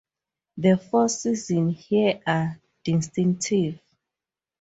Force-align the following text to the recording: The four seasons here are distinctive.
The 0.57 0.77
four 0.77 1.09
seasons 1.09 1.77
here 1.85 2.21
are 2.25 2.59
distinctive. 2.83 3.77